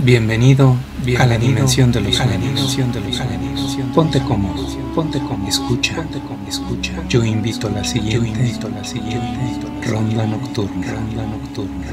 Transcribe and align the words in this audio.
Bienvenido, 0.00 0.76
a 1.18 1.26
la 1.26 1.36
dimensión 1.38 1.90
de 1.90 2.00
los 2.00 2.14
sueños. 2.14 2.78
Ponte 3.92 4.20
cómodo, 4.22 4.64
ponte 4.94 5.18
cómodo, 5.18 5.48
escucha, 5.48 5.96
ponte 5.96 6.20
cómodo, 6.20 6.48
escucha. 6.48 7.02
Yo 7.08 7.24
invito 7.24 7.66
a 7.66 7.70
la 7.70 7.82
siguiente, 7.82 8.14
yo 8.14 8.24
invito 8.24 8.68
a 8.68 8.70
la 8.70 8.84
siguiente. 8.84 9.60
Ronda 9.88 10.24
nocturna, 10.24 10.92
ronda 10.92 11.26
nocturna. 11.26 11.86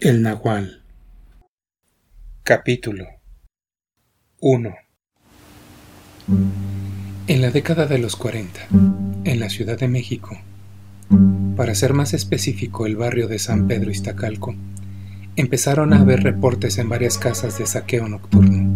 El 0.00 0.22
Nahual. 0.22 0.82
Capítulo 2.42 3.04
1 4.40 4.74
en 7.28 7.40
la 7.40 7.50
década 7.50 7.86
de 7.86 7.98
los 7.98 8.16
40, 8.16 8.60
en 9.24 9.40
la 9.40 9.48
Ciudad 9.48 9.78
de 9.78 9.86
México, 9.86 10.36
para 11.56 11.74
ser 11.74 11.94
más 11.94 12.14
específico 12.14 12.84
el 12.84 12.96
barrio 12.96 13.28
de 13.28 13.38
San 13.38 13.68
Pedro 13.68 13.90
Iztacalco, 13.90 14.54
empezaron 15.36 15.92
a 15.92 16.00
haber 16.00 16.24
reportes 16.24 16.78
en 16.78 16.88
varias 16.88 17.18
casas 17.18 17.58
de 17.58 17.66
saqueo 17.66 18.08
nocturno. 18.08 18.68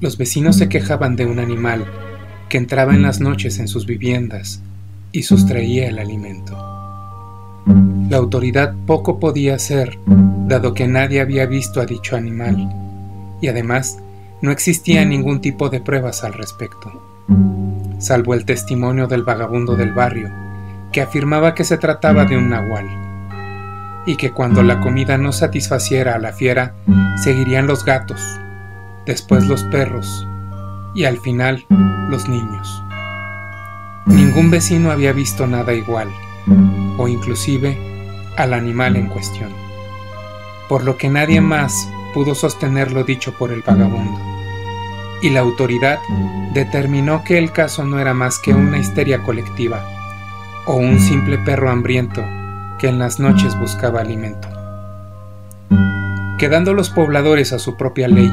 Los 0.00 0.18
vecinos 0.18 0.56
se 0.56 0.68
quejaban 0.68 1.16
de 1.16 1.24
un 1.24 1.38
animal 1.38 1.86
que 2.50 2.58
entraba 2.58 2.94
en 2.94 3.02
las 3.02 3.20
noches 3.20 3.58
en 3.58 3.68
sus 3.68 3.86
viviendas 3.86 4.60
y 5.12 5.22
sustraía 5.22 5.88
el 5.88 5.98
alimento. 5.98 6.52
La 8.10 8.18
autoridad 8.18 8.74
poco 8.86 9.18
podía 9.18 9.54
hacer, 9.54 9.98
dado 10.46 10.74
que 10.74 10.86
nadie 10.86 11.20
había 11.20 11.46
visto 11.46 11.80
a 11.80 11.86
dicho 11.86 12.16
animal, 12.16 12.68
y 13.40 13.48
además 13.48 13.98
no 14.42 14.50
existía 14.50 15.04
ningún 15.04 15.40
tipo 15.40 15.68
de 15.68 15.80
pruebas 15.80 16.24
al 16.24 16.32
respecto, 16.32 16.90
salvo 17.98 18.32
el 18.32 18.46
testimonio 18.46 19.06
del 19.06 19.22
vagabundo 19.22 19.76
del 19.76 19.92
barrio, 19.92 20.30
que 20.92 21.02
afirmaba 21.02 21.54
que 21.54 21.64
se 21.64 21.76
trataba 21.76 22.24
de 22.24 22.38
un 22.38 22.48
nahual, 22.48 22.88
y 24.06 24.16
que 24.16 24.32
cuando 24.32 24.62
la 24.62 24.80
comida 24.80 25.18
no 25.18 25.32
satisfaciera 25.32 26.14
a 26.14 26.18
la 26.18 26.32
fiera, 26.32 26.74
seguirían 27.22 27.66
los 27.66 27.84
gatos, 27.84 28.22
después 29.04 29.46
los 29.46 29.62
perros, 29.64 30.26
y 30.94 31.04
al 31.04 31.18
final 31.18 31.66
los 32.08 32.26
niños. 32.26 32.82
Ningún 34.06 34.50
vecino 34.50 34.90
había 34.90 35.12
visto 35.12 35.46
nada 35.46 35.74
igual, 35.74 36.08
o 36.96 37.08
inclusive 37.08 37.78
al 38.38 38.54
animal 38.54 38.96
en 38.96 39.08
cuestión, 39.08 39.50
por 40.66 40.82
lo 40.82 40.96
que 40.96 41.10
nadie 41.10 41.42
más 41.42 41.90
pudo 42.14 42.34
sostener 42.34 42.90
lo 42.90 43.04
dicho 43.04 43.32
por 43.32 43.52
el 43.52 43.60
vagabundo 43.60 44.29
y 45.22 45.30
la 45.30 45.40
autoridad 45.40 45.98
determinó 46.52 47.22
que 47.24 47.38
el 47.38 47.52
caso 47.52 47.84
no 47.84 47.98
era 47.98 48.14
más 48.14 48.38
que 48.38 48.52
una 48.52 48.78
histeria 48.78 49.22
colectiva 49.22 49.84
o 50.66 50.76
un 50.76 50.98
simple 50.98 51.38
perro 51.38 51.70
hambriento 51.70 52.24
que 52.78 52.88
en 52.88 52.98
las 52.98 53.20
noches 53.20 53.58
buscaba 53.58 54.00
alimento. 54.00 54.48
Quedando 56.38 56.72
los 56.72 56.90
pobladores 56.90 57.52
a 57.52 57.58
su 57.58 57.76
propia 57.76 58.08
ley, 58.08 58.32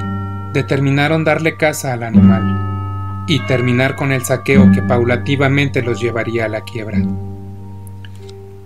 determinaron 0.53 1.25
darle 1.25 1.57
caza 1.57 1.93
al 1.93 2.03
animal 2.03 3.25
y 3.27 3.39
terminar 3.41 3.95
con 3.95 4.13
el 4.13 4.23
saqueo 4.23 4.71
que 4.71 4.81
paulativamente 4.81 5.81
los 5.81 5.99
llevaría 5.99 6.45
a 6.45 6.49
la 6.49 6.61
quiebra. 6.61 6.99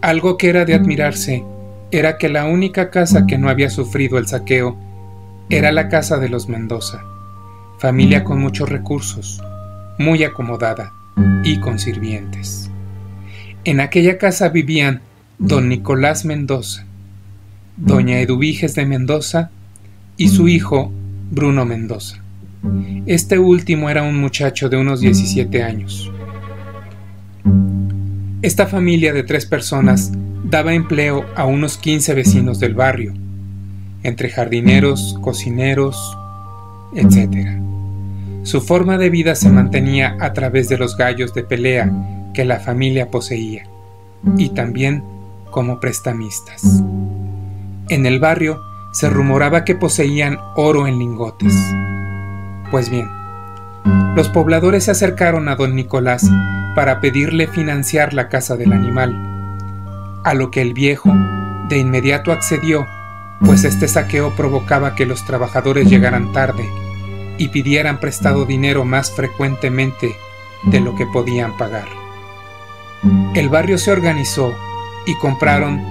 Algo 0.02 0.38
que 0.38 0.50
era 0.50 0.66
de 0.66 0.76
admirarse 0.76 1.44
era 1.90 2.18
que 2.18 2.30
la 2.30 2.46
única 2.46 2.92
casa 2.92 3.26
que 3.26 3.38
no 3.38 3.50
había 3.50 3.70
sufrido 3.70 4.18
el 4.20 4.28
saqueo 4.28 4.78
era 5.50 5.72
la 5.72 5.90
casa 5.90 6.18
de 6.18 6.30
los 6.30 6.48
Mendoza 6.48 7.04
familia 7.82 8.24
con 8.24 8.40
muchos 8.40 8.70
recursos, 8.70 9.42
muy 9.98 10.24
acomodada 10.24 10.94
y 11.44 11.58
con 11.60 11.80
sirvientes. 11.80 12.70
En 13.64 13.80
aquella 13.80 14.20
casa 14.20 14.50
vivían 14.50 15.02
don 15.40 15.68
Nicolás 15.68 16.24
Mendoza, 16.24 16.86
doña 17.78 18.20
Eduviges 18.20 18.76
de 18.76 18.86
Mendoza 18.86 19.50
y 20.16 20.28
su 20.28 20.48
hijo 20.48 20.92
Bruno 21.32 21.66
Mendoza. 21.66 22.22
Este 23.08 23.40
último 23.40 23.90
era 23.90 24.04
un 24.04 24.22
muchacho 24.22 24.70
de 24.70 24.78
unos 24.78 25.02
17 25.02 25.64
años. 25.64 26.12
Esta 28.44 28.68
familia 28.68 29.12
de 29.12 29.24
tres 29.24 29.48
personas 29.48 30.12
daba 30.44 30.76
empleo 30.76 31.26
a 31.36 31.46
unos 31.46 31.80
15 31.80 32.14
vecinos 32.14 32.60
del 32.60 32.76
barrio, 32.76 33.16
entre 34.04 34.30
jardineros, 34.30 35.18
cocineros, 35.24 36.16
etc. 36.94 37.71
Su 38.44 38.60
forma 38.60 38.98
de 38.98 39.12
vida 39.12 39.36
se 39.36 39.50
mantenía 39.50 40.18
a 40.20 40.34
través 40.34 40.68
de 40.68 40.78
los 40.78 40.98
gallos 40.98 41.34
de 41.36 41.44
pelea 41.44 41.92
que 42.34 42.44
la 42.44 42.60
familia 42.60 43.12
poseía, 43.12 43.66
y 44.36 44.50
también 44.50 45.04
como 45.52 45.80
prestamistas. 45.80 46.82
En 47.90 48.08
el 48.08 48.20
barrio 48.20 48.60
se 48.94 49.12
rumoraba 49.12 49.64
que 49.64 49.76
poseían 49.76 50.40
oro 50.56 50.88
en 50.88 50.98
lingotes. 50.98 51.54
Pues 52.72 52.90
bien, 52.90 53.08
los 54.16 54.28
pobladores 54.30 54.86
se 54.86 54.92
acercaron 54.92 55.48
a 55.48 55.56
don 55.56 55.76
Nicolás 55.76 56.28
para 56.74 57.00
pedirle 57.00 57.46
financiar 57.46 58.16
la 58.16 58.28
casa 58.28 58.58
del 58.58 58.74
animal, 58.74 59.14
a 60.24 60.34
lo 60.34 60.50
que 60.50 60.62
el 60.62 60.74
viejo 60.74 61.14
de 61.70 61.78
inmediato 61.78 62.32
accedió, 62.32 62.88
pues 63.46 63.66
este 63.66 63.88
saqueo 63.88 64.36
provocaba 64.36 64.96
que 64.96 65.06
los 65.06 65.24
trabajadores 65.26 65.88
llegaran 65.88 66.34
tarde 66.34 66.68
y 67.42 67.48
pidieran 67.48 68.00
prestado 68.00 68.46
dinero 68.46 68.86
más 68.86 69.12
frecuentemente 69.12 70.16
de 70.66 70.80
lo 70.80 70.96
que 70.96 71.08
podían 71.08 71.58
pagar. 71.58 71.88
El 73.34 73.50
barrio 73.50 73.80
se 73.80 73.92
organizó 73.92 74.56
y 75.08 75.16
compraron 75.16 75.82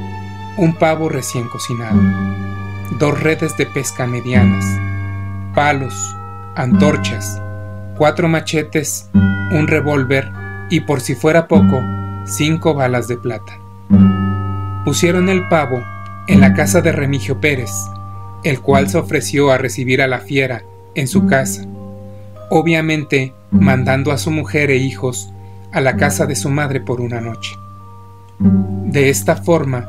un 0.57 0.75
pavo 0.75 1.09
recién 1.09 1.49
cocinado, 1.49 2.01
dos 3.01 3.21
redes 3.21 3.57
de 3.57 3.67
pesca 3.67 4.07
medianas, 4.07 4.65
palos, 5.53 6.15
antorchas, 6.55 7.43
cuatro 7.97 8.29
machetes, 8.29 9.11
un 9.51 9.67
revólver 9.67 10.31
y 10.71 10.79
por 10.83 11.01
si 11.01 11.17
fuera 11.17 11.49
poco, 11.49 11.83
cinco 12.27 12.75
balas 12.75 13.09
de 13.09 13.17
plata. 13.17 13.59
Pusieron 14.85 15.29
el 15.29 15.49
pavo 15.49 15.83
en 16.29 16.41
la 16.41 16.55
casa 16.55 16.81
de 16.81 16.93
Remigio 16.93 17.41
Pérez, 17.41 17.73
el 18.45 18.61
cual 18.61 18.89
se 18.89 18.99
ofreció 18.99 19.51
a 19.51 19.59
recibir 19.59 20.01
a 20.01 20.07
la 20.07 20.21
fiera 20.21 20.63
en 20.95 21.09
su 21.09 21.27
casa, 21.27 21.67
obviamente 22.51 23.33
mandando 23.51 24.13
a 24.13 24.19
su 24.19 24.31
mujer 24.31 24.71
e 24.71 24.77
hijos 24.77 25.33
a 25.73 25.81
la 25.81 25.97
casa 25.97 26.27
de 26.27 26.37
su 26.37 26.51
madre 26.51 26.81
por 26.81 27.01
una 27.01 27.21
noche. 27.21 27.55
De 28.39 29.09
esta 29.09 29.37
forma, 29.37 29.89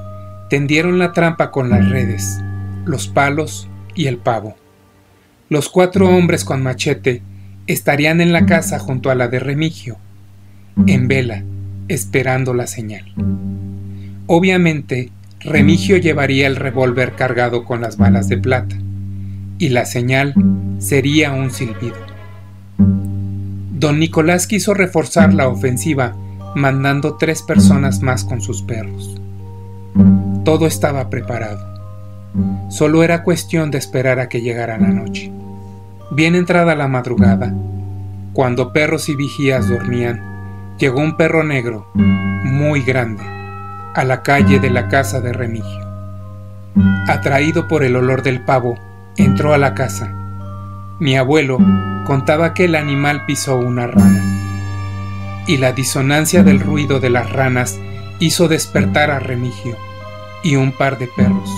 tendieron 0.50 1.00
la 1.00 1.14
trampa 1.14 1.52
con 1.52 1.70
las 1.70 1.90
redes, 1.90 2.40
los 2.86 3.08
palos 3.08 3.68
y 3.96 4.08
el 4.08 4.18
pavo. 4.18 4.56
Los 5.50 5.70
cuatro 5.70 6.10
hombres 6.10 6.46
con 6.46 6.62
machete 6.62 7.22
estarían 7.68 8.22
en 8.22 8.32
la 8.34 8.46
casa 8.46 8.80
junto 8.80 9.10
a 9.10 9.16
la 9.16 9.28
de 9.28 9.40
Remigio, 9.40 9.98
en 10.88 11.08
vela, 11.08 11.44
esperando 11.88 12.54
la 12.54 12.68
señal. 12.68 13.14
Obviamente, 14.28 15.10
Remigio 15.40 15.98
llevaría 15.98 16.48
el 16.48 16.56
revólver 16.56 17.16
cargado 17.16 17.66
con 17.66 17.82
las 17.82 17.98
balas 17.98 18.30
de 18.30 18.38
plata, 18.38 18.76
y 19.62 19.70
la 19.70 19.86
señal 19.86 20.34
sería 20.80 21.34
un 21.34 21.52
silbido. 21.52 21.96
Don 22.78 24.00
Nicolás 24.00 24.48
quiso 24.48 24.74
reforzar 24.74 25.36
la 25.36 25.48
ofensiva 25.50 26.16
mandando 26.56 27.16
tres 27.18 27.44
personas 27.44 28.02
más 28.02 28.24
con 28.24 28.42
sus 28.42 28.64
perros. 28.64 29.22
Todo 30.44 30.66
estaba 30.66 31.12
preparado. 31.12 31.64
Solo 32.72 33.04
era 33.04 33.22
cuestión 33.22 33.70
de 33.70 33.78
esperar 33.78 34.20
a 34.20 34.30
que 34.30 34.42
llegara 34.42 34.80
la 34.80 34.88
noche. 34.88 35.32
Bien 36.10 36.34
entrada 36.34 36.74
la 36.74 36.88
madrugada, 36.88 37.54
cuando 38.34 38.74
perros 38.74 39.10
y 39.10 39.16
vigías 39.16 39.70
dormían, 39.70 40.74
llegó 40.80 41.02
un 41.02 41.18
perro 41.18 41.44
negro, 41.44 41.86
muy 41.94 42.82
grande, 42.82 43.22
a 43.94 44.04
la 44.06 44.24
calle 44.24 44.60
de 44.60 44.72
la 44.72 44.88
casa 44.88 45.22
de 45.22 45.34
Remigio. 45.34 45.86
Atraído 47.08 47.68
por 47.68 47.84
el 47.84 47.96
olor 47.96 48.24
del 48.24 48.42
pavo, 48.42 48.76
entró 49.18 49.54
a 49.54 49.58
la 49.58 49.74
casa 49.74 50.16
mi 51.02 51.16
abuelo 51.18 51.58
contaba 52.06 52.54
que 52.54 52.66
el 52.66 52.76
animal 52.76 53.26
pisó 53.26 53.58
una 53.58 53.88
rana, 53.88 54.24
y 55.48 55.58
la 55.58 55.72
disonancia 55.72 56.44
del 56.44 56.60
ruido 56.60 57.00
de 57.00 57.10
las 57.10 57.32
ranas 57.32 57.80
hizo 58.20 58.48
despertar 58.48 59.10
a 59.10 59.18
Remigio 59.18 59.76
y 60.44 60.58
un 60.58 60.72
par 60.72 61.00
de 61.00 61.08
perros. 61.08 61.50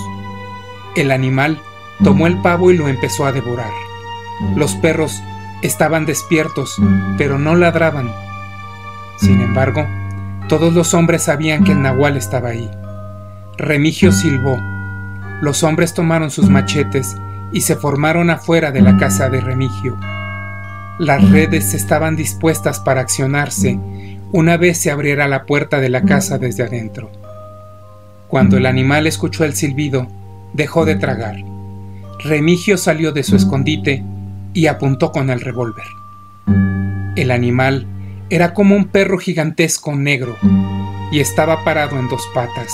El 0.96 1.10
animal 1.10 1.60
tomó 2.02 2.26
el 2.26 2.40
pavo 2.40 2.70
y 2.70 2.78
lo 2.78 2.88
empezó 2.88 3.26
a 3.26 3.32
devorar. 3.32 3.70
Los 4.56 4.76
perros 4.76 5.22
estaban 5.60 6.06
despiertos, 6.06 6.80
pero 7.18 7.38
no 7.38 7.54
ladraban. 7.54 8.10
Sin 9.18 9.42
embargo, 9.42 9.86
todos 10.48 10.72
los 10.72 10.94
hombres 10.94 11.24
sabían 11.24 11.64
que 11.64 11.72
el 11.72 11.82
nahual 11.82 12.16
estaba 12.16 12.48
ahí. 12.48 12.70
Remigio 13.58 14.10
silbó. 14.10 14.58
Los 15.42 15.62
hombres 15.64 15.92
tomaron 15.92 16.30
sus 16.30 16.48
machetes 16.48 17.18
y 17.54 17.62
se 17.62 17.76
formaron 17.76 18.28
afuera 18.28 18.72
de 18.72 18.82
la 18.82 18.98
casa 18.98 19.30
de 19.30 19.40
Remigio. 19.40 19.96
Las 20.98 21.30
redes 21.30 21.72
estaban 21.72 22.16
dispuestas 22.16 22.80
para 22.80 23.00
accionarse 23.00 23.78
una 24.32 24.56
vez 24.56 24.78
se 24.78 24.90
abriera 24.90 25.28
la 25.28 25.44
puerta 25.46 25.78
de 25.78 25.88
la 25.88 26.02
casa 26.02 26.38
desde 26.38 26.64
adentro. 26.64 27.08
Cuando 28.26 28.56
el 28.56 28.66
animal 28.66 29.06
escuchó 29.06 29.44
el 29.44 29.54
silbido, 29.54 30.08
dejó 30.52 30.84
de 30.84 30.96
tragar. 30.96 31.36
Remigio 32.18 32.76
salió 32.76 33.12
de 33.12 33.22
su 33.22 33.36
escondite 33.36 34.02
y 34.52 34.66
apuntó 34.66 35.12
con 35.12 35.30
el 35.30 35.40
revólver. 35.40 35.86
El 37.14 37.30
animal 37.30 37.86
era 38.28 38.54
como 38.54 38.74
un 38.74 38.86
perro 38.86 39.18
gigantesco 39.18 39.94
negro 39.94 40.36
y 41.12 41.20
estaba 41.20 41.62
parado 41.62 41.96
en 41.96 42.08
dos 42.08 42.28
patas. 42.34 42.72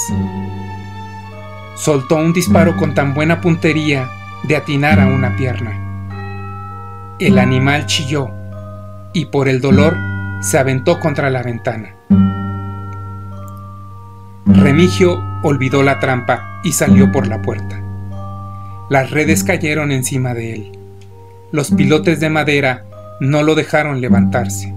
Soltó 1.74 2.16
un 2.16 2.32
disparo 2.32 2.74
con 2.78 2.94
tan 2.94 3.12
buena 3.12 3.42
puntería 3.42 4.08
de 4.44 4.56
atinar 4.56 5.00
a 5.00 5.06
una 5.06 5.36
pierna. 5.36 5.72
El 7.18 7.38
animal 7.38 7.86
chilló 7.86 8.30
y 9.12 9.26
por 9.26 9.48
el 9.48 9.60
dolor 9.60 9.96
se 10.40 10.58
aventó 10.58 10.98
contra 11.00 11.30
la 11.30 11.42
ventana. 11.42 11.94
Remigio 14.46 15.22
olvidó 15.42 15.82
la 15.82 16.00
trampa 16.00 16.60
y 16.64 16.72
salió 16.72 17.12
por 17.12 17.26
la 17.26 17.42
puerta. 17.42 17.80
Las 18.88 19.10
redes 19.10 19.44
cayeron 19.44 19.92
encima 19.92 20.34
de 20.34 20.54
él. 20.54 20.78
Los 21.52 21.70
pilotes 21.70 22.20
de 22.20 22.30
madera 22.30 22.84
no 23.20 23.42
lo 23.42 23.54
dejaron 23.54 24.00
levantarse. 24.00 24.74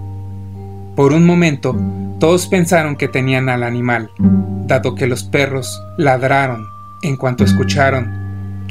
Por 0.96 1.14
un 1.14 1.26
momento, 1.26 1.76
todos 2.20 2.48
pensaron 2.48 2.96
que 2.96 3.08
tenían 3.08 3.50
al 3.50 3.64
animal, 3.64 4.12
dado 4.68 4.96
que 4.96 5.08
los 5.08 5.24
perros 5.24 5.82
ladraron 5.98 6.68
en 7.02 7.18
cuanto 7.18 7.44
escucharon 7.44 8.23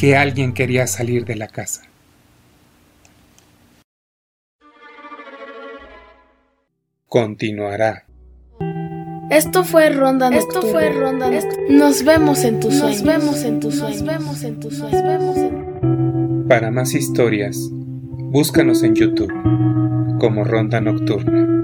que 0.03 0.17
alguien 0.17 0.53
quería 0.53 0.89
salir 0.89 1.25
de 1.25 1.37
la 1.37 1.47
casa. 1.47 1.83
continuará. 7.07 8.07
Esto 9.31 9.63
fue 9.63 9.91
Ronda 9.91 10.29
Nocturna. 10.31 10.59
Esto 10.59 10.73
fue 10.73 10.91
Ronda 10.91 11.31
Nos 11.69 12.05
vemos 12.05 12.43
en 12.43 12.59
tus 12.59 12.79
sueños. 12.79 13.03
Nos 13.03 13.15
vemos 13.15 13.45
en 13.45 13.61
tus 13.61 13.79
sueños. 13.79 14.03
Nos 14.03 14.19
vemos 14.19 14.43
en 14.43 14.61
tus 14.61 14.77
sueños. 14.79 15.03
Nos 15.05 15.05
vemos 15.05 15.37
en... 15.37 16.49
Para 16.49 16.71
más 16.73 16.95
historias, 16.95 17.57
búscanos 17.71 18.83
en 18.83 18.97
YouTube 18.97 19.33
como 20.19 20.43
Ronda 20.43 20.81
Nocturna. 20.81 21.62